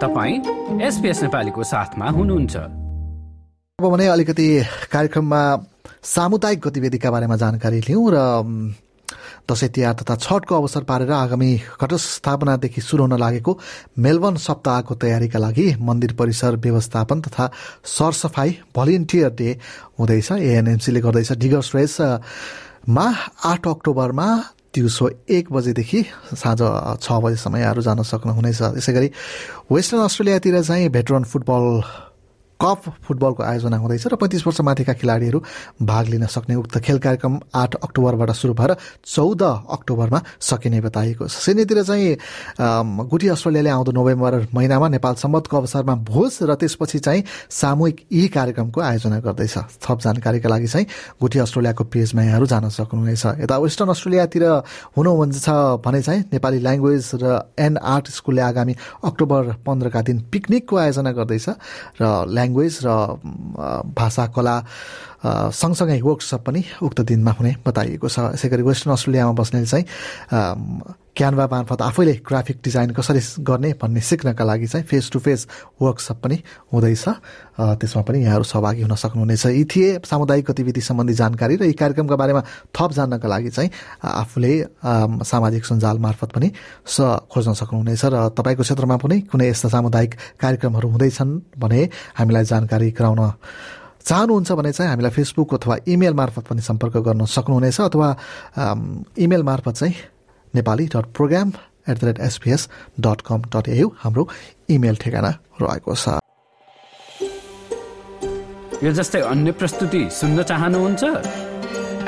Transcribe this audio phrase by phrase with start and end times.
[0.00, 2.56] तपाईँ एसपिएस नेपालीको साथमा हुनुहुन्छ।
[3.78, 4.46] अब भने अलिकति
[4.92, 5.40] कार्यक्रममा
[6.04, 8.16] सामुदायिक गतिविधिका बारेमा जानकारी लिउँ र
[9.50, 11.50] दसैँ तिहार तथा छठको अवसर पारेर आगामी
[11.80, 13.52] घटस स्थापनादेखि सुरु हुन लागेको
[13.98, 17.50] मेलबर्न सप्ताहको तयारीका लागि मन्दिर परिसर व्यवस्थापन तथा
[17.84, 19.50] सरसफाई भलिन्टियर डे
[19.98, 23.06] हुँदैछ एएनएमसीले गर्दैछ। डिगर्स रेसमा
[23.44, 24.28] आठ अक्टोबरमा
[24.74, 26.00] दिउँसो एक बजेदेखि
[26.34, 26.60] साँझ
[27.02, 29.08] छ बजीसम्म यहाँहरू जान सक्नुहुनेछ। त्यसै गरी
[29.66, 31.64] वेस्टर्न अस्ट्रेलियातिर चाहिँ भेटरन फुटबल
[32.60, 35.42] कप फुटबलको आयोजना हुँदैछ र पैँतिस वर्ष माथिका खेलाडीहरू
[35.82, 41.32] भाग लिन सक्ने उक्त खेल कार्यक्रम आठ अक्टोबरबाट सुरु भएर चौध अक्टोबरमा सकिने बताइएको छ।
[41.40, 42.16] सिडनीतिर चाहिँ
[43.08, 48.80] गुठी अस्ट्रेलियाले आउँदो नोभेम्बर महिनामा नेपाल सम्बन्धको अवसरमा भोज र त्यसपछि चाहिँ सामूहिक यी कार्यक्रमको
[48.80, 50.86] आयोजना गर्दैछ। थप जानकारीका लागि चाहिँ
[51.20, 54.44] गुठी अस्ट्रेलियाको पेजमा यहाँहरू जान सक्नुहुनेछ। यता वेस्टर्न अस्ट्रेलियातिर
[54.96, 55.48] हुनुहुन्छ
[55.80, 57.24] भने चाहिँ नेपाली ल्याङ्ग्वेज र
[57.56, 61.48] एन्ड आर्ट स्कुलले आगामी अक्टोबर पन्ध्रका दिन पिकनिकको आयोजना गर्दैछ
[62.00, 62.04] र
[62.50, 62.88] ल्याङ्ग्वेज र
[63.94, 64.56] भाषा कला
[65.54, 69.84] सँगसँगै वर्कसप पनि उक्त दिनमा हुने बताइएको छ। यसै गरी वेस्टर्न अस्ट्रेलियामा बस्ने चाहिँ
[71.20, 76.16] क्यानभा मार्फत आफैले ग्राफिक डिजाइन कसरी गर्ने भन्ने सिक्नका लागि चाहिँ फेस टु फेस वर्कसप
[76.24, 76.36] पनि
[76.72, 77.04] हुँदैछ।
[77.60, 82.16] त्यसमा पनि यहाँहरू सहभागी हुन सक्नुहुनेछ। यी थिए सामुदायिक गतिविधि सम्बन्धी जानकारी र यी कार्यक्रमका
[82.16, 84.52] बारेमा थप जान्नका लागि चाहिँ आफूले
[85.28, 86.48] सामाजिक सञ्जाल मार्फत पनि
[86.88, 86.96] स
[87.28, 91.80] खोज्न सक्नुहुनेछ र तपाईँको क्षेत्रमा पनि कुनै यस्ता सामुदायिक कार्यक्रमहरू हुँदैछन् भने
[92.16, 93.20] हामीलाई जानकारी गराउन
[94.08, 98.08] चाहनुहुन्छ भने चाहिँ हामीलाई फेसबुक अथवा इमेल मार्फत पनि सम्पर्क गर्न सक्नुहुनेछ अथवा
[99.20, 99.94] इमेल मार्फत चाहिँ
[100.54, 101.52] Nepali dot program
[101.88, 102.68] at the rate SBS
[103.00, 104.28] dot com dot AU हाम्रो
[104.70, 105.30] इमेल ठेगाना
[105.62, 106.18] रहेको छ।
[108.84, 111.02] यो जस्तै अन्य प्रस्तुति सुन्न चाहनुहुन्छ?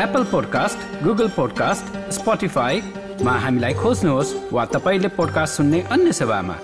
[0.00, 6.56] एप्पल पोडकास्ट गुगल पोडकास्ट स्पोटिफाईमा हामीलाई खोज्नुहोस् वा तपाईँले पोडकास्ट सुन्ने अन्य सेवामा।